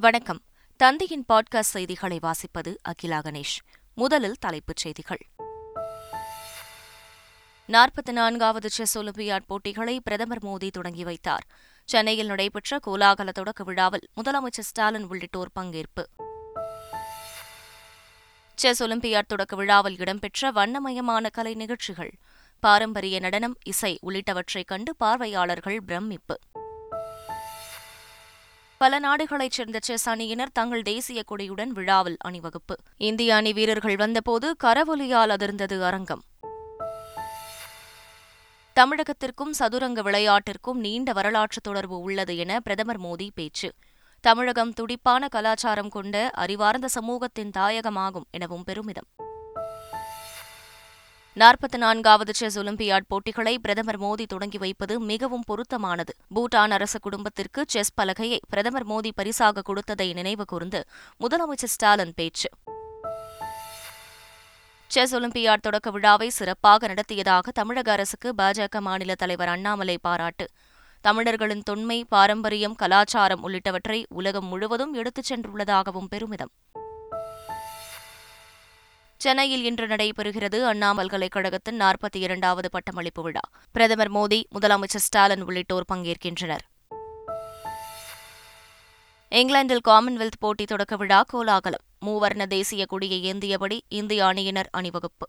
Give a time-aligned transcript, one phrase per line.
[0.00, 0.42] வணக்கம்.
[0.76, 3.74] தந்தையின் பாட்காஸ்ட் செய்திகளை வாசிப்பது அகிலா கணேஷ்.
[3.94, 5.18] முதலில் தலைப்புச் செய்திகள்.
[7.68, 11.46] நாற்பத்தி நான்காவது செஸ் ஒலிம்பியாட் போட்டிகளை பிரதமர் மோடி தொடங்கி வைத்தார்.
[11.84, 16.04] சென்னையில் நடைபெற்ற கோலாகல தொடக்க விழாவில் முதலமைச்சர் ஸ்டாலின் உள்ளிட்டோர் பங்கேற்பு.
[18.54, 22.18] செஸ் ஒலிம்பியாட் தொடக்க விழாவில் இடம்பெற்ற வண்ணமயமான கலை நிகழ்ச்சிகள்
[22.60, 26.38] பாரம்பரிய நடனம் இசை உள்ளிட்டவற்றைக் கண்டு பார்வையாளர்கள் பிரமிப்பு.
[28.78, 32.76] பல நாடுகளைச் சேர்ந்த செஸ் அணியினர் தங்கள் தேசிய கொடியுடன் விழாவில் அணிவகுப்பு.
[32.96, 36.22] இந்திய அணி வீரர்கள் வந்தபோது கரவொலியால் அதிர்ந்தது அரங்கம்.
[38.80, 43.72] தமிழகத்திற்கும் சதுரங்க விளையாட்டிற்கும் நீண்ட வரலாற்று தொடர்பு உள்ளது என பிரதமர் மோடி பேச்சு.
[44.20, 49.06] தமிழகம் துடிப்பான கலாச்சாரம் கொண்ட அறிவார்ந்த சமூகத்தின் தாயகமாகும் எனவும் பெருமிதம்.
[51.38, 56.14] நாற்பத்தி நான்காவது செஸ் ஒலிம்பியாட் போட்டிகளை பிரதமர் மோடி தொடங்கி வைப்பது மிகவும் பொருத்தமானது.
[56.34, 60.84] பூட்டான் அரச குடும்பத்திற்கு செஸ் பலகையை பிரதமர் மோடி பரிசாக கொடுத்ததை நினைவு கூர்ந்து
[61.20, 62.48] முதலமைச்சர் ஸ்டாலின் பேச்சு.
[64.86, 70.48] செஸ் ஒலிம்பியாட் தொடக்க விழாவை சிறப்பாக நடத்தியதாக தமிழக அரசுக்கு பாஜக மாநில தலைவர் அண்ணாமலை பாராட்டு.
[71.00, 76.50] தமிழர்களின் தொன்மை பாரம்பரியம் கலாச்சாரம் உள்ளிட்டவற்றை உலகம் முழுவதும் எடுத்துச் சென்றுள்ளதாகவும் பெருமிதம்.
[79.18, 83.40] சென்னையில் இன்று நடைபெறுகிறது அண்ணா பல்கலைக்கழகத்தின் நாற்பத்தி இரண்டாவது பட்டமளிப்பு விழா.
[83.72, 86.64] பிரதமர் மோடி முதலமைச்சர் ஸ்டாலின் உள்ளிட்டோர் பங்கேற்கின்றனர்.
[89.28, 91.82] இங்கிலாந்தில் காமன்வெல்த் போட்டி தொடக்க விழா கோலாகலம்.
[92.06, 95.28] மூவர்ண தேசிய கொடியை ஏந்தியபடி இந்திய அணியினர் அணிவகுப்பு.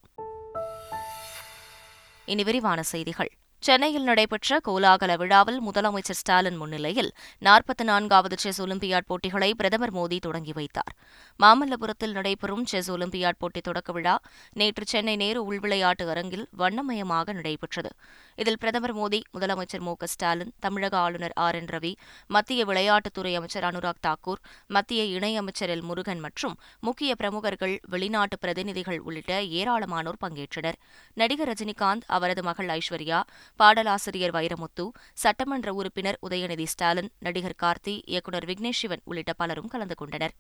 [2.26, 3.32] இனி விரிவான செய்திகள்.
[3.62, 10.52] சென்னையில் நடைபெற்ற கோலாகல விழாவில் முதலமைச்சர் ஸ்டாலின் முன்னிலையில் நாற்பத்தி நான்காவது செஸ் ஒலிம்பியாட் போட்டிகளை பிரதமர் மோடி தொடங்கி
[10.52, 10.94] வைத்தார்.
[11.40, 14.20] மாமல்லபுரத்தில் நடைபெறும் செஸ் ஒலிம்பியாட் போட்டி தொடக்க விழா
[14.54, 17.90] நேற்று சென்னை நேரு உள்விளையாட்டு அரங்கில் வண்ணமயமாக நடைபெற்றது.
[18.36, 21.94] இதில் பிரதமர் மோடி முதலமைச்சர் மு ஸ்டாலின் தமிழக ஆளுநர் ஆர் என் ரவி
[22.28, 29.42] மத்திய விளையாட்டுத்துறை அமைச்சர் அனுராக் தாக்கூர் மத்திய இணையமைச்சர் எல் முருகன் மற்றும் முக்கிய பிரமுகர்கள் வெளிநாட்டு பிரதிநிதிகள் உள்ளிட்ட
[29.42, 30.80] ஏராளமானோர் பங்கேற்றனர்.
[31.14, 33.22] நடிகர் ரஜினிகாந்த் அவரது மகள் ஐஸ்வர்யா
[33.56, 40.36] பாடலாசிரியர் வைரமுத்து சட்டமன்ற உறுப்பினர் உதயநிதி ஸ்டாலின் நடிகர் கார்த்தி இயக்குநர் விக்னேஷ் சிவன் உள்ளிட்ட பலரும் கலந்து கொண்டனர்.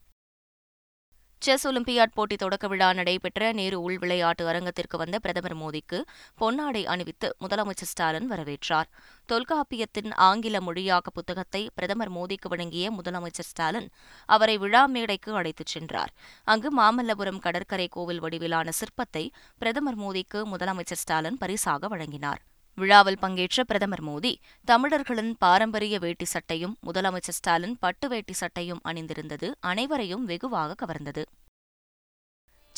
[1.41, 6.01] செஸ் ஒலிம்பியாட் போட்டி தொடக்க விழா நடைபெற்ற நேரு உள் விளையாட்டு அரங்கத்திற்கு வந்த பிரதமர் மோடிக்கு
[6.41, 8.89] பொன்னாடை அணிவித்து முதலமைச்சர் ஸ்டாலின் வரவேற்றார்.
[9.29, 13.89] தொல்காப்பியத்தின் ஆங்கில மொழியாக்க புத்தகத்தை பிரதமர் மோடிக்கு வழங்கிய முதலமைச்சர் ஸ்டாலின்
[14.25, 16.13] அவரை விழா மேடைக்கு அழைத்துச் சென்றார்.
[16.43, 22.43] அங்கு மாமல்லபுரம் கடற்கரை கோவில் வடிவிலான சிற்பத்தை பிரதமர் மோடிக்கு முதலமைச்சர் ஸ்டாலின் பரிசாக வழங்கினார்.
[22.77, 24.31] விழாவில் பங்கேற்ற பிரதமர் மோடி
[24.65, 31.23] தமிழர்களின் பாரம்பரிய வேட்டி சட்டையும் முதலமைச்சர் ஸ்டாலின் பட்டு வேட்டி சட்டையும் அணிந்திருந்தது அனைவரையும் வெகுவாக கவர்ந்தது.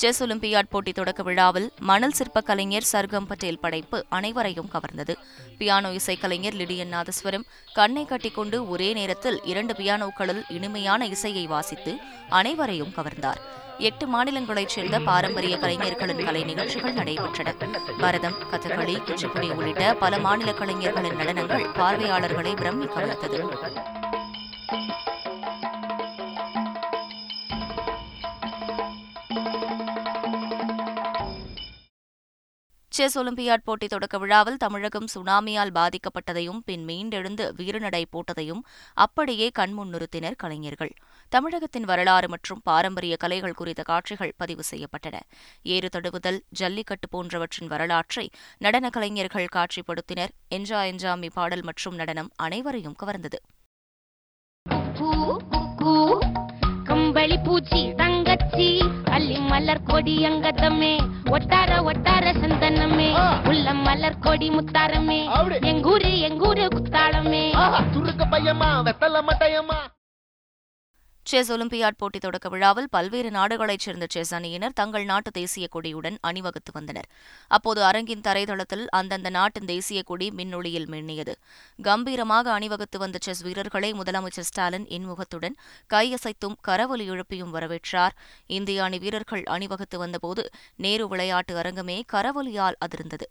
[0.01, 5.13] செஸ் ஒலிம்பியாட் போட்டி தொடக்க விழாவில் மணல் சிற்ப கலைஞர் சர்கம் பட்டேல் படைப்பு அனைவரையும் கவர்ந்தது.
[5.57, 11.93] பியானோ இசைக்கலைஞர் லிடியன் நாதஸ்வரம் கண்ணை கட்டிக்கொண்டு ஒரே நேரத்தில் இரண்டு பியானோக்களில் இனிமையான இசையை வாசித்து
[12.29, 13.41] அனைவரையும் கவர்ந்தார்.
[13.77, 17.53] எட்டு மாநிலங்களைச் சேர்ந்த பாரம்பரிய கலைஞர்களின் கலை நிகழ்ச்சிகள் நடைபெற்றன.
[17.99, 23.41] பரதம் கதகளி குச்சிப்புடி உள்ளிட்ட பல மாநில கலைஞர்களின் நடனங்கள் பார்வையாளர்களை பிரமிக்க வைத்தது.
[32.95, 38.59] செஸ் ஒலிம்பியாட் போட்டி தொடக்க விழாவில் தமிழகம் சுனாமியால் பாதிக்கப்பட்டதையும் பின் மீண்டெழுந்து வீரநடை போட்டதையும்
[38.93, 40.93] அப்படியே கண்முன் நிறுத்தினர் கலைஞர்கள்.
[41.29, 45.19] தமிழகத்தின் வரலாறு மற்றும் பாரம்பரிய கலைகள் குறித்த காட்சிகள் பதிவு செய்யப்பட்டன.
[45.63, 50.29] ஏறு தடுவுதல் ஜல்லிக்கட்டு போன்றவற்றின் வரலாற்றை நடன கலைஞர்கள் காட்சிப்படுத்தினர்.
[50.55, 53.41] என்ஜா என்ஜாமி பாடல் மற்றும் நடனம் அனைவரையும் கவர்ந்தது.
[56.83, 57.90] கம்பளி பூச்சி.
[59.61, 60.93] மலர் கொடி அங்கதமே
[61.25, 63.09] ஒட்டார ஒட்டார சந்தனமே.
[63.47, 65.19] உள்ள மலர் கொடி முத்தாரமே.
[65.69, 67.45] எங்கூரு எங்கூரு குத்தாளமே.
[67.93, 69.90] துருக்க பையமா வெத்தல மட்டையம்மா.
[71.31, 76.71] செஸ் ஒலிம்பியாட் போட்டி தொடக்க விழாவில் பல்வேறு நாடுகளைச் சேர்ந்த செஸ் அணியினர் தங்கள் நாட்டு தேசிய கொடியுடன் அணிவகுத்து
[76.73, 77.07] வந்தனர்.
[77.47, 81.35] அப்போது அரங்கின் தரைதளத்தில் அந்தந்த நாட்டின் தேசிய கொடி மின்னொளியில் மின்னியது.
[81.81, 85.55] கம்பீரமாக அணிவகுத்து வந்த செஸ் வீரர்களை முதலமைச்சர் ஸ்டாலின் இன்முகத்துடன்
[85.93, 88.15] கையசைத்தும் கரவொலி எழுப்பியும் வரவேற்றார்.
[88.57, 90.45] இந்திய அணி வீரர்கள் அணிவகுத்து வந்தபோது
[90.75, 93.27] நேரு விளையாட்டு அரங்கமே கரவொலியால் அதிர்ந்தது.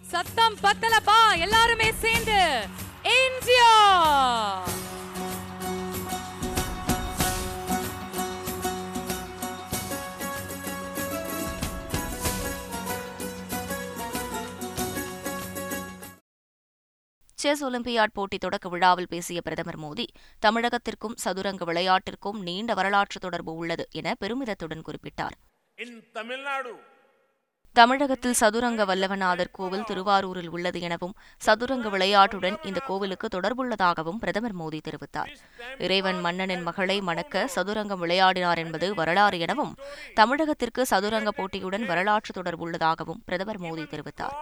[0.00, 2.40] சத்தம் பத்தலப்பா எல்லாருமே சேர்ந்து.
[3.20, 3.70] இந்தியா
[17.42, 20.04] செஸ் ஒலிம்பியாட் போட்டி தொடக்க விழாவில் பேசிய பிரதமர் மோடி
[20.46, 25.36] தமிழகத்திற்கும் சதுரங்க விளையாட்டிற்கும் நீண்ட வரலாற்று தொடர்பு உள்ளது என பெருமிதத்துடன் குறிப்பிட்டார்.
[27.76, 31.14] தமிழகத்தில் சதுரங்க வல்லவநாதர் கோவில் திருவாரூரில் உள்ளது எனவும்
[31.46, 35.32] சதுரங்க விளையாட்டுடன் இந்த கோவிலுக்கு தொடர்புள்ளதாகவும் பிரதமர் மோடி தெரிவித்தார்.
[35.84, 39.72] இறைவன் மன்னனின் மகளை மணக்க சதுரங்கம் விளையாடினார் என்பது வரலாறு எனவும்
[40.20, 44.36] தமிழகத்திற்கு சதுரங்க போட்டியுடன் வரலாற்று தொடர்புள்ளதாகவும் பிரதமர் மோடி தெரிவித்தார்.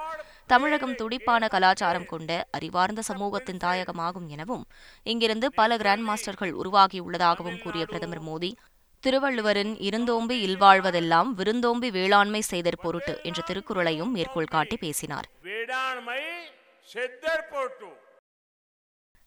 [0.51, 4.65] தமிழகம் துடிப்பான கலாச்சாரம் கொண்ட அறிவார்ந்த சமூகத்தின் தாயகமாகும் எனவும்
[5.03, 8.51] இங்கிருந்து பல கிராண்ட் மாஸ்டர்கள் உருவாகியுள்ளதாகவும் கூறிய பிரதமர் மோடி
[9.03, 15.29] திருவள்ளுவரின் இருந்தோம்பி இல்வாழ்வதெல்லாம் விருந்தோம்பி வேளாண்மை செய்தற் பொருட்டு என்ற திருக்குறளையும் மேற்கோள் காட்டி பேசினார்.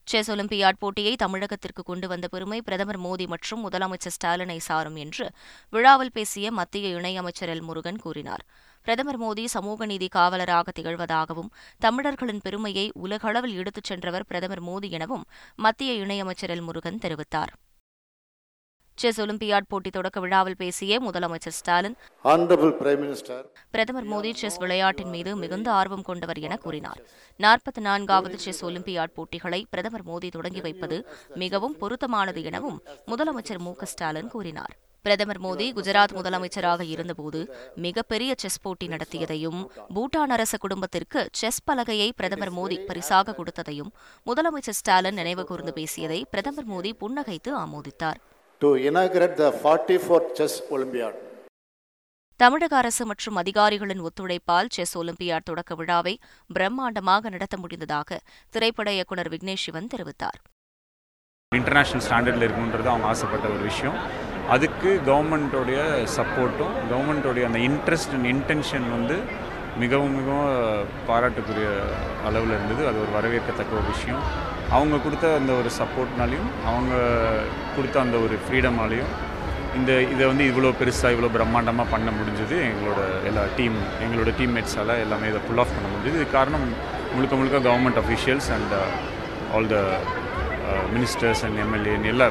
[0.08, 5.25] செஸ் ஒலிம்பியாட் போட்டியை தமிழகத்திற்கு கொண்டு வந்த பெருமை பிரதமர் மோடி மற்றும் முதலமைச்சர் ஸ்டாலினை சாரும் என்று
[5.74, 8.44] விழாவில் பேசிய மத்திய இணையமைச்சர் எல் முருகன் கூறினார்.
[8.84, 11.50] பிரதமர் மோடி சமூக நீதி காவலராக திகழ்வதாகவும்
[11.80, 15.24] தமிழர்களின் பெருமையை உலகளவில் எடுத்துச் சென்றவர் பிரதமர் மோடி எனவும்
[15.56, 16.62] மத்திய இணையமைச்சர் எல்.
[16.62, 17.54] முருகன் தெரிவித்தார்.
[18.96, 25.10] செஸ் ஒலிம்பியாட் போட்டி தொடக்க விழாவில் பேசிய முதலமைச்சர் ஸ்டாலின் Honorable Prime Minister, பிரதமர் மோடி செஸ் விளையாட்டின்
[25.10, 27.02] மீது மிகுந்த ஆர்வம் கொண்டவர் என கூறினார்.
[27.38, 33.74] நாற்பத்தி நான்காவது செஸ் ஒலிம்பியாட் போட்டிகளை பிரதமர் மோடி தொடங்கி வைப்பது மிகவும் பொருத்தமானது எனவும் முதலமைச்சர் மு.
[33.84, 34.78] ஸ்டாலின் கூறினார்.
[35.06, 37.40] பிரதமர் மோடி குஜராத் முதலமைச்சராக இருந்தபோது
[37.76, 39.60] மிகப்பெரிய செஸ் போட்டி நடத்தியதையும்
[39.96, 43.92] பூட்டான் அரச குடும்பத்திற்கு செஸ் பலகையை பிரதமர் மோடி பரிசாக கொடுத்ததையும்
[44.26, 48.20] முதலமைச்சர் ஸ்டாலின் நினைவு கூர்ந்து பேசியதை பிரதமர் Modi புன்னகைத்து ஆமோதித்தார்.
[48.62, 51.16] To inaugurate the 44th Chess Olympiad.
[52.40, 56.20] தமிழக அரசு மற்றும் அதிகாரிகளின் ஒத்துழைப்பால் செஸ் ஒலிம்பியாட் தொடக்க விழாவை
[56.54, 60.40] பிரம்மாண்டமாக நடத்த முடிந்ததாக திரைப்பட இயக்குநர் விக்னேஷ் சிவன் தெரிவித்தார்.
[61.52, 64.23] இன்டர்நேஷ்னல் ஸ்டாண்டர்டில் இருக்கணுன்றது அவங்க ஆசைப்பட்ட ஒரு விஷயம்.
[64.54, 65.80] அதுக்கு கவர்மெண்ட்டோடைய
[66.18, 69.18] சப்போர்ட்டும் கவர்மெண்ட்டோடைய அந்த இன்ட்ரெஸ்ட் அண்ட் இன்டென்ஷன் வந்து
[69.81, 70.50] மிகவும் மிகவும்
[71.10, 71.68] பாராட்டுக்குரிய
[72.28, 72.81] அளவில் இருந்தது.
[72.90, 74.24] அது ஒரு வரவேற்கத்தக்க ஒரு விஷயம்.
[74.78, 76.94] அவங்க கொடுத்த அந்த ஒரு சப்போர்ட்னாலையும் அவங்க
[77.75, 79.13] கொடுத்த அந்த ஒரு ஃப்ரீடமாலையும்
[79.78, 82.57] இந்த இதை வந்து இவ்வளோ பெருசாக இவ்வளோ பிரம்மாண்டமாக பண்ண முடிஞ்சது.
[82.72, 86.18] எங்களோட எல்லா டீம் எங்களோட டீம்மேட்ஸால் எல்லாமே இதை ஃபுல் ஆஃப் பண்ண முடிஞ்சது.
[86.19, 86.68] இது காரணம்
[87.16, 88.75] முழுக்க முழுக்க government officials and
[89.56, 89.80] all the
[90.96, 92.28] ministers and எம்எல்ஏன்னு எல்லா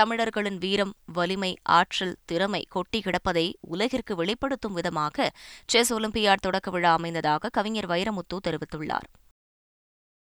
[0.00, 5.26] தமிழர்களின் வீரம் வலிமை ஆற்றல் திறமை கொட்டி கிடப்பதை உலகிற்கு வெளிப்படுத்தும் விதமாக
[5.66, 9.06] செஸ் ஒலிம்பியாட் தொடக்க விழா அமைந்ததாக கவிஞர் வைரமுத்து தெரிவித்துள்ளார்.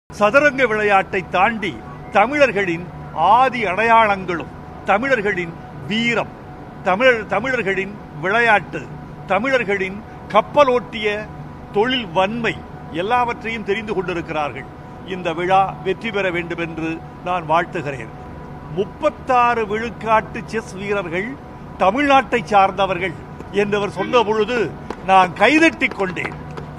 [0.09, 1.73] சதுரங்க விளையாட்டை தாண்டி
[2.11, 2.85] தமிழர்களின்
[3.35, 4.53] ஆதி அடையாளங்களும்
[4.85, 5.53] தமிழர்களின்
[5.87, 6.31] வீரம்
[6.83, 8.81] தமிழர் தமிழர்களின் விளையாட்டு
[9.33, 9.97] தமிழர்களின்
[10.33, 11.07] கப்பலோட்டிய
[11.75, 12.55] தொழில் வன்மை
[13.03, 14.69] எல்லாவற்றையும் தெரிந்து கொண்டிருக்கிறார்கள்.
[15.15, 16.89] இந்த விழா வெற்றி பெற வேண்டும் என்று
[17.27, 18.13] நான் வாழ்த்துகிறேன்.
[18.77, 21.29] முப்பத்தாறு விழுக்காட்டு செஸ் வீரர்கள்
[21.83, 23.15] தமிழ்நாட்டை சார்ந்தவர்கள்
[23.61, 24.57] என்றவர் சொன்ன பொழுது
[25.09, 26.35] நான் கைதட்டிக் கொண்டேன்.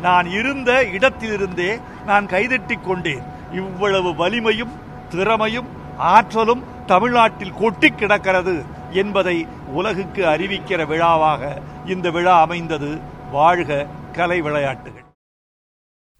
[0.06, 1.70] நான் இருந்த இடத்திலிருந்தே
[2.10, 3.24] நான் கைதட்டிக் கொண்டேன்.
[3.60, 4.74] இவ்வளவு வலிமையும்
[5.14, 5.68] திறமையும்
[6.14, 6.62] ஆற்றலும்
[6.92, 8.56] தமிழ்நாட்டில் கொட்டி கிடக்கிறது
[9.02, 9.36] என்பதை
[9.78, 11.42] உலகுக்கு அறிவிக்கிற விழாவாக
[11.94, 12.92] இந்த விழா அமைந்தது.
[13.36, 13.86] வாழ்க
[14.18, 15.07] கலை விளையாட்டுகள்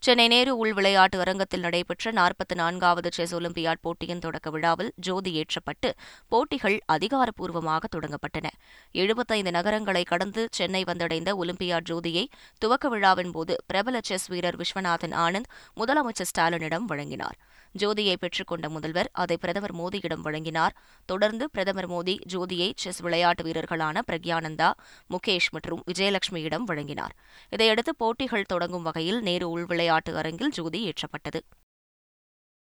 [0.00, 5.88] சென்னை நேரு உள் விளையாட்டு அரங்கத்தில் நடைபெற்ற நாற்பத்தி நான்காவது செஸ் ஒலிம்பியாட் போட்டியின் தொடக்க விழாவில் ஜோதி ஏற்றப்பட்டு
[6.28, 8.46] போட்டிகள் அதிகாரப்பூர்வமாக தொடங்கப்பட்டன.
[8.92, 12.24] எழுபத்தைந்து நகரங்களை கடந்து சென்னை வந்தடைந்த ஒலிம்பியாட் ஜோதியை
[12.58, 17.38] துவக்க விழாவின் போது பிரபல செஸ் வீரர் விஸ்வநாதன் ஆனந்த் முதலமைச்சர் ஸ்டாலினிடம் வழங்கினார்.
[17.72, 20.74] ஜோதியை பெற்றுக்கொண்ட முதல்வர் அதை பிரதமர் மோடியிடம் வழங்கினார்.
[21.04, 24.72] தொடர்ந்து பிரதமர் மோடி ஜோதியை செஸ் விளையாட்டு வீரர்களான பிரக்யானந்தா
[25.10, 27.14] முகேஷ் மற்றும் விஜயலட்சுமியிடம் வழங்கினார்.
[27.50, 31.40] இதையடுத்து போட்டிகள் தொடங்கும் வகையில் நேரு உள்விளையாட்டு அரங்கில் ஜோதி ஏற்றப்பட்டது.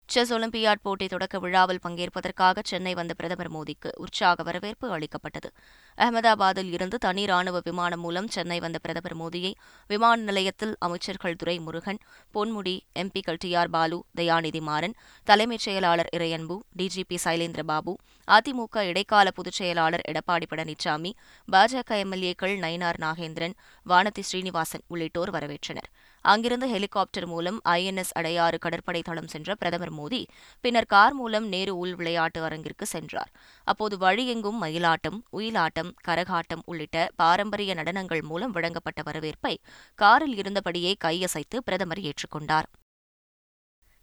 [0.09, 5.49] செஸ் ஒலிம்பியாட் போட்டி தொடக்க விழாவில் பங்கேற்பதற்காக சென்னை வந்த பிரதமர் மோடிக்கு உற்சாக வரவேற்பு அளிக்கப்பட்டது.
[5.97, 9.51] அகமதாபாத்தில் இருந்து தனி ராணுவ விமானம் மூலம் சென்னை வந்த பிரதமர் மோடியை
[9.87, 11.99] விமான நிலையத்தில் அமைச்சர்கள் துரை முருகன்
[12.33, 17.95] பொன்முடி எம்பிக்கள் டி ஆர் பாலு தயாநிதி மாறன் தலைமைச் செயலாளர் இறையன்பு டிஜிபி சைலேந்திர பாபு
[18.27, 21.11] அதிமுக இடைக்கால பொதுச் செயலாளர் எடப்பாடி பழனிசாமி
[21.47, 25.89] பாஜக எம்எல்ஏக்கள் நயினார் நாகேந்திரன் வானதி ஸ்ரீனிவாசன் உள்ளிட்டோர் வரவேற்றனர்.
[26.31, 30.21] அங்கிருந்து ஹெலிகாப்டர் மூலம் ஐஎன்எஸ் அடையாறு கடற்படை தளம் சென்ற பிரதமர் மோடி
[30.63, 33.31] பின்னர் கார் மூலம் நேரு உள் விளையாட்டு அரங்கிற்கு சென்றார்.
[33.67, 39.55] அப்போது வழியெங்கும் மயிலாட்டம் உயிலாட்டம் கரகாட்டம் உள்ளிட்ட பாரம்பரிய நடனங்கள் மூலம் வழங்கப்பட்ட வரவேற்பை
[39.99, 42.69] காரில் இருந்தபடியே கையசைத்து பிரதமர் ஏற்றுக்கொண்டார்.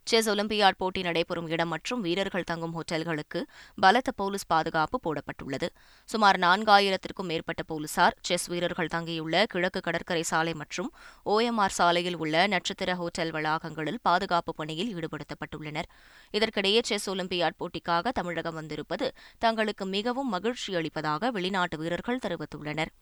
[0.09, 3.39] செஸ் ஒலிம்பியாட் போட்டி நடைபெறும் இடம் மற்றும் வீரர்கள் தங்கும் ஹோட்டல்களுக்கு
[3.75, 5.67] பலத்த போலீஸ் பாதுகாப்பு போடப்பட்டுள்ளது.
[6.09, 10.89] சுமார் நான்காயிரத்திற்கும் மேற்பட்ட போலீசார் செஸ் வீரர்கள் தங்கியுள்ள கிழக்கு கடற்கரை சாலை மற்றும்
[11.25, 15.89] ஓஎம்ஆர் சாலையில் உள்ள நட்சத்திர ஹோட்டல் வளாகங்களில் பாதுகாப்பு பணியில் ஈடுபடுத்தப்பட்டுள்ளனர்.
[16.33, 22.93] இதற்கிடையே செஸ் ஒலிம்பியாட் போட்டிக்காக தமிழகம் வந்திருப்பது தங்களுக்கு மிகவும் மகிழ்ச்சி அளிப்பதாக வெளிநாட்டு வீரர்கள் தெரிவித்துள்ளனர்.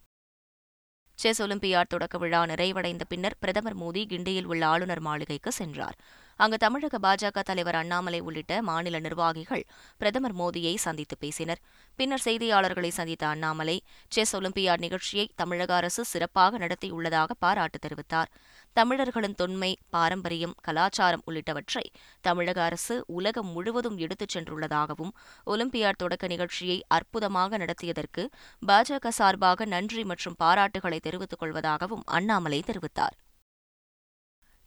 [1.20, 5.98] செஸ் ஒலிம்பியாட் தொடக்க விழா நிறைவடைந்த பின்னர் பிரதமர் மோடி கிண்டியில் உள்ள ஆளுநர் மாளிகைக்கு சென்றார்.
[6.44, 9.62] அங்கு தமிழக பாஜக தலைவர் அண்ணாமலை உள்ளிட்ட மாநில நிர்வாகிகள்
[9.98, 11.62] பிரதமர் மோடியை சந்தித்து பேசினர்.
[12.00, 13.76] பின்னர் செய்தியாளர்களை சந்தித்த அண்ணாமலை
[14.08, 18.30] செஸ் ஒலிம்பியாட் நிகழ்ச்சியை தமிழக அரசு சிறப்பாக நடத்தியுள்ளதாக பாராட்டு தெரிவித்தார்.
[18.74, 21.86] தமிழர்களின் தொன்மை பாரம்பரியம் கலாச்சாரம் உள்ளிட்டவற்றை
[22.22, 25.14] தமிழக அரசு உலகம் முழுவதும் எடுத்துச் சென்றுள்ளதாகவும்
[25.46, 28.26] ஒலிம்பியாட் தொடக்க நிகழ்ச்சியை அற்புதமாக நடத்தியதற்கு
[28.68, 33.18] பாஜக சார்பாக நன்றி மற்றும் பாராட்டுகளை தெரிவித்துக் கொள்வதாகவும் அண்ணாமலை தெரிவித்தார்.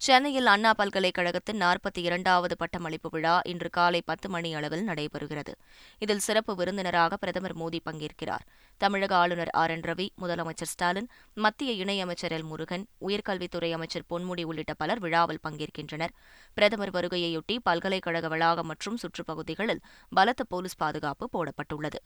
[0.01, 5.53] சென்னையில் அண்ணா பல்கலைக்கழகத்தின் நாற்பத்தி இரண்டாவது பட்டமளிப்பு விழா இன்று காலை பத்து மணி அளவில் நடைபெறுகிறது.
[5.99, 8.45] இதில் சிறப்பு விருந்தினராக பிரதமர் மோடி பங்கேற்கிறார்.
[8.77, 9.71] தமிழக ஆளுநர் ஆர்.
[9.71, 9.81] என்.
[9.81, 12.43] ரவி முதலமைச்சர் ஸ்டாலின் மத்திய இணையமைச்சர் எல்.
[12.43, 16.15] முருகன் உயர்கல்வித்துறை அமைச்சர் பொன்முடி உள்ளிட்ட பலர் விழாவில் பங்கேற்கின்றனர்.
[16.55, 22.01] பிரதமர் வருகையையொட்டி பல்கலைக்கழக வளாகம் மற்றும் சுற்றுப்பகுதிகளில் பலத்த போலீஸ் பாதுகாப்பு போடப்பட்டுள்ளது.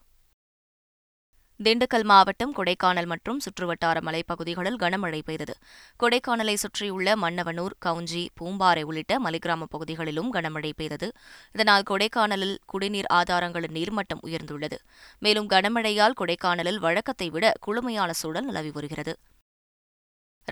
[1.62, 5.54] திண்டுக்கல் மாவட்டம் கொடைக்கானல் மற்றும் சுற்றுவட்டார மலைப்பகுதிகளில் கனமழை பெய்தது.
[6.02, 11.08] கொடைக்கானலை சுற்றியுள்ள மன்னவனூர் கவுஞ்சி பூம்பாறை உள்ளிட்ட மலைக்கிராம பகுதிகளிலும் கனமழை பெய்தது.
[11.52, 14.78] இதனால் கொடைக்கானலில் குடிநீர் ஆதாரங்களின் நீர்மட்டம் உயர்ந்துள்ளது.
[15.18, 19.14] மேலும் கனமழையால் கொடைக்கானலில் வழக்கத்தை விட குளுமையான சூழல் நிலவி வருகிறது.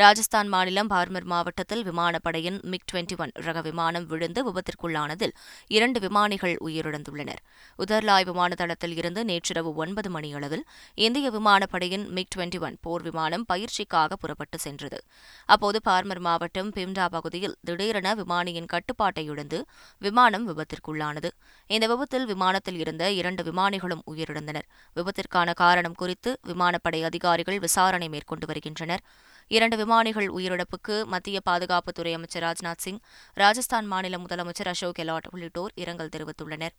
[0.01, 5.33] ராஜஸ்தான் மாநிலம் பார்மர் மாவட்டத்தில் விமானப்படையின் மிக் டுவெண்டி ஒன் ரக விமானம் விழுந்து விபத்திற்குள்ளானதில்
[5.67, 7.41] இரண்டு விமானிகள் உயிரிழந்துள்ளனர்.
[7.79, 10.65] உதர்லாய் விமான தளத்தில் இருந்து நேற்றிரவு ஒன்பது மணியளவில்
[10.95, 15.01] இந்திய விமானப்படையின் மிக் டுவெண்டி ஒன் போர் விமானம் பயிற்சிக்காக புறப்பட்டு சென்றது.
[15.47, 19.61] அப்போது பார்மர் மாவட்டம் பிம்டா பகுதியில் திடீரென விமானியின் கட்டுப்பாட்டை இழந்து
[19.99, 21.31] விமானம் விபத்திற்குள்ளானது.
[21.67, 24.69] இந்த விபத்தில் விமானத்தில் இருந்த இரண்டு விமானிகளும் உயிரிழந்தனர்.
[24.97, 29.05] விபத்திற்கான காரணம் குறித்து விமானப்படை அதிகாரிகள் விசாரணை மேற்கொண்டு வருகின்றனர்.
[29.49, 32.99] இரண்டு விமானிகள் உயிரிழப்புக்கு மத்திய பாதுகாப்புத்துறை அமைச்சர் ராஜ்நாத் சிங்
[33.33, 36.75] ராஜஸ்தான் மாநில முதலமைச்சர் அசோக் கெலாட் உள்ளிட்டோர் இரங்கல் தெரிவித்துள்ளனர்.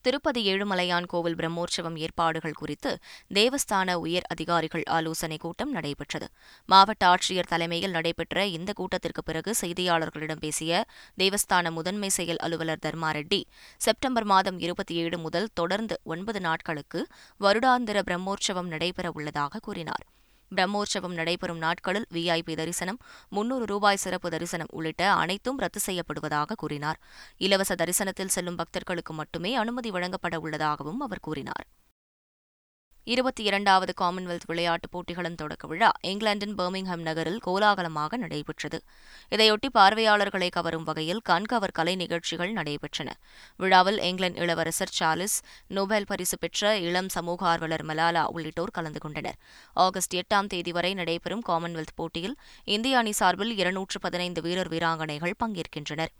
[0.00, 2.98] திருப்பதி ஏழுமலையான் கோவில் பிரம்மோற்சவம் ஏற்பாடுகள் குறித்து
[3.34, 6.28] தேவஸ்தான உயர் அதிகாரிகள் ஆலோசனைக் கூட்டம் நடைபெற்றது.
[6.66, 10.84] மாவட்ட ஆட்சியர் தலைமையில் நடைபெற்ற இந்த கூட்டத்திற்கு பிறகு செய்தியாளர்களிடம் பேசிய
[11.18, 13.42] தேவஸ்தான முதன்மை செயல் அலுவலர் தர்மா ரெட்டி
[13.78, 17.06] செப்டம்பர் மாதம் இருபத்தி ஏழு முதல் தொடர்ந்து ஒன்பது நாட்களுக்கு
[17.40, 20.06] வருடாந்திர பிரம்மோற்சவம் நடைபெறவுள்ளதாக கூறினார்.
[20.56, 27.00] பிரம்மோற்சவம் நடைபெறும் நாட்களில் விஐபி தரிசனம் முன்னூறு ரூபாய் சிறப்பு தரிசனம் உள்ளிட்ட அனைத்தும் ரத்து செய்யப்படுவதாக கூறினார்.
[27.38, 31.66] இலவச தரிசனத்தில் செல்லும் பக்தர்களுக்கு மட்டுமே அனுமதி வழங்கப்பட உள்ளதாகவும் அவர் கூறினார்.
[33.08, 38.78] இருபத்தி இரண்டாவது காமன்வெல்த் விளையாட்டுப் போட்டிகளின் தொடக்க விழா இங்கிலாந்தின் பர்மிங்ஹாம் நகரில் கோலாகலமாக நடைபெற்றது.
[39.30, 43.08] இதையொட்டி பார்வையாளர்களை கவரும் வகையில் கண்கவர் கலை நிகழ்ச்சிகள் நடைபெற்றன.
[43.56, 49.40] விழாவில் இங்கிலாந்து இளவரசர் சார்லஸ் நோபல் பரிசு பெற்ற இளம் சமூக ஆர்வலர் மலாலா உள்ளிட்டோர் கலந்து கொண்டனர்.
[49.72, 56.14] ஆகஸ்ட் எட்டாம் தேதி வரை நடைபெறும் காமன்வெல்த் போட்டியில் இந்திய அணி சார்பில் இருநூற்று பதினைந்து வீரர் வீராங்கனைகள் பங்கேற்கின்றனர்.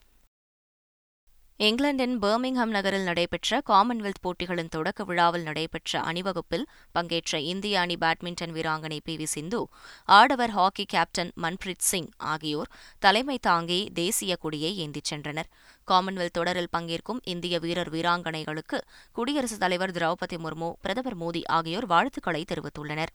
[1.61, 8.99] இங்கிலாந்தின் பர்மிங்ஹாம் நகரில் நடைபெற்ற காமன்வெல்த் போட்டிகளின் தொடக்க விழாவில் நடைபெற்ற அணிவகுப்பில் பங்கேற்ற இந்திய அணி பேட்மிண்டன் வீராங்கனை
[9.05, 9.61] பி வி சிந்து
[10.05, 15.51] ஆடவர் ஹாக்கி கேப்டன் மன்பிரீத் சிங் ஆகியோர் தலைமை தாங்கி தேசிய கொடியை ஏந்திச் சென்றனர்.
[15.89, 18.81] காமன்வெல்த் தொடரில் பங்கேற்கும் இந்திய வீரர் வீராங்கனைகளுக்கு
[19.13, 23.15] குடியரசுத் தலைவர் திரௌபதி முர்மு பிரதமர் மோடி ஆகியோர் வாழ்த்துக்களை தெரிவித்துள்ளனர்.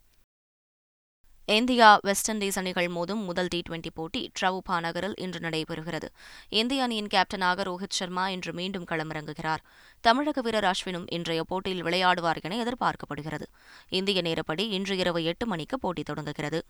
[1.46, 6.08] இந்தியா வெஸ்ட் இண்டீஸ் அணிகள் மோதும் முதல் டி டுவெண்டி போட்டி ட்ரவுபா நகரில் இன்று நடைபெறுகிறது.
[6.50, 9.58] இந்திய அணியின் கேப்டனாக ரோஹித் சர்மா இன்று மீண்டும் களமிறங்குகிறார்.
[10.02, 13.44] தமிழக வீரர் அஸ்வினும் இன்றைய போட்டியில் விளையாடுவார் என எதிர்பார்க்கப்படுகிறது.
[13.90, 16.66] இந்திய நேரப்படி இன்று இரவு எட்டு மணிக்கு போட்டி தொடங்குகிறது.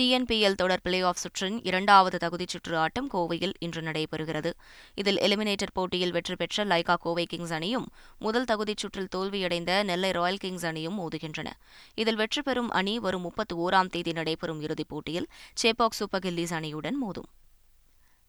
[0.00, 4.52] டிஎன்பிஎல் தொடர் பிளே ஆஃப் சுற்றின் இரண்டாவது தகுதிச் சுற்று ஆட்டம் கோவையில் இன்று நடைபெறுகிறது.
[4.94, 10.36] இதில் எலிமினேட்டர் போட்டியில் வெற்றி பெற்ற லைகா கோவை கிங்ஸ் அணியும் முதல் தகுதிச் சுற்றில் தோல்வியடைந்த நெல்லை ராயல்
[10.36, 11.46] கிங்ஸ் அணியும் மோதுகின்றன.
[11.94, 15.28] இதில் வெற்றி பெறும் அணி வரும் முப்பத்தி ஓராம் தேதி நடைபெறும் இறுதிப் போட்டியில்
[15.62, 17.30] சேப்பாக் சூப்பர் கில்லிஸ் அணியுடன் மோதும்.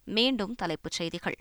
[0.04, 1.38] மீண்டும் தலைப்புச் செய்திகள்.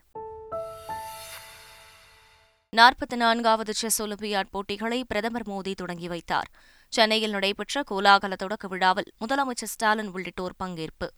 [2.76, 6.50] நாற்பத்தி நான்காவது செஸ் ஒலிம்பியாட் போட்டிகளை பிரதமர் மோடி தொடங்கி வைத்தார்.
[6.94, 11.08] சென்னையில் நடைபெற்ற கோலாகல தொடக்க விழாவில் முதலமைச்சர் ஸ்டாலின் உள்ளிட்டோர் பங்கேற்பு.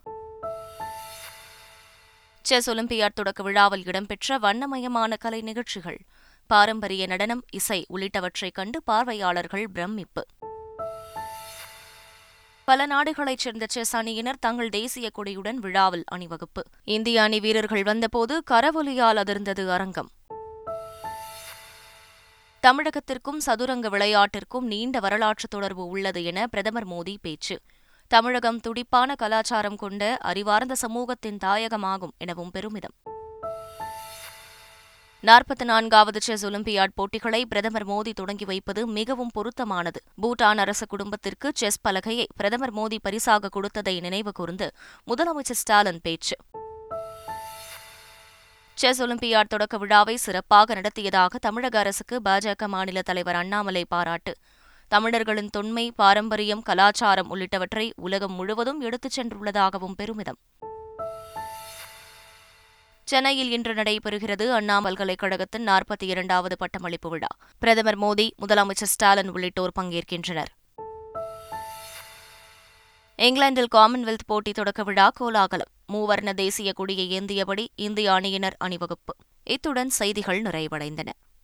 [2.41, 5.99] செஸ் ஒலிம்பியாட் தொடக்க விழாவில் இடம்பெற்ற வண்ணமயமான கலை நிகழ்ச்சிகள்
[6.47, 10.25] பாரம்பரிய நடனம் இசை உள்ளிட்டவற்றைக் கண்டு பார்வையாளர்கள் பிரமிப்பு.
[12.65, 16.63] பல நாடுகளைச் சேர்ந்த செஸ் அணியினர் தங்கள் தேசிய கொடியுடன் விழாவில் அணிவகுப்பு.
[16.83, 20.09] இந்திய அணி வீரர்கள் வந்தபோது கரவொலியால் அதிர்ந்தது அரங்கம்.
[22.61, 27.59] தமிழகத்திற்கும் சதுரங்க விளையாட்டிற்கும் நீண்ட வரலாற்று தொடர்பு உள்ளது என பிரதமர் மோடி பேச்சு.
[28.07, 32.93] தமிழகம் துடிப்பான கலாச்சாரம் கொண்ட அறிவார்ந்த சமூகத்தின் தாயகமாகும் எனவும் பெருமிதம்.
[35.23, 40.01] நாற்பத்தி நான்காவது செஸ் ஒலிம்பியாட் போட்டிகளை பிரதமர் மோடி தொடங்கி வைப்பது மிகவும் பொருத்தமானது.
[40.21, 44.71] பூட்டான் அரச குடும்பத்திற்கு செஸ் பலகையை பிரதமர் மோடி பரிசாக கொடுத்ததை நினைவு கூர்ந்து
[45.07, 46.35] முதலமைச்சர் ஸ்டாலின் பேச்சு.
[48.77, 54.35] செஸ் ஒலிம்பியாட் தொடக்க விழாவை சிறப்பாக நடத்தியதாக தமிழக அரசுக்கு பாஜக மாநில தலைவர் அண்ணாமலை பாராட்டு.
[54.87, 60.37] தமிழர்களின் தொன்மை பாரம்பரியம் கலாச்சாரம் உள்ளிட்டவற்றை உலகம் முழுவதும் எடுத்துச் சென்றுள்ளதாகவும் பெருமிதம்.
[63.03, 67.27] சென்னையில் இன்று நடைபெறுகிறது அண்ணா பல்கலைக்கழகத்தின் நாற்பத்தி இரண்டாவது பட்டமளிப்பு விழா.
[67.59, 70.51] பிரதமர் மோடி முதலமைச்சர் ஸ்டாலின் உள்ளிட்டோர் பங்கேற்கின்றனர்.
[73.15, 75.75] இங்கிலாந்தில் காமன்வெல்த் போட்டி தொடக்க விழா கோலாகலம்.
[75.93, 79.15] மூவர்ண தேசிய கொடியை ஏந்தியபடி இந்திய அணியினர் அணிவகுப்பு.
[79.43, 81.09] இத்துடன் செய்திகள் நிறைவடைந்தன.